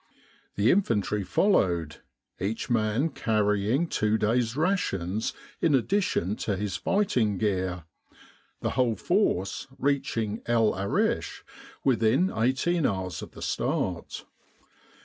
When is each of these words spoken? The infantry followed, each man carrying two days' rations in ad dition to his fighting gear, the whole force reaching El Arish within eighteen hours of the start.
The 0.55 0.71
infantry 0.71 1.23
followed, 1.23 1.97
each 2.39 2.71
man 2.71 3.09
carrying 3.09 3.85
two 3.85 4.17
days' 4.17 4.55
rations 4.57 5.31
in 5.61 5.75
ad 5.75 5.87
dition 5.89 6.35
to 6.39 6.55
his 6.57 6.75
fighting 6.75 7.37
gear, 7.37 7.83
the 8.61 8.71
whole 8.71 8.95
force 8.95 9.67
reaching 9.77 10.41
El 10.47 10.73
Arish 10.73 11.43
within 11.83 12.31
eighteen 12.35 12.87
hours 12.87 13.21
of 13.21 13.33
the 13.33 13.43
start. 13.43 14.25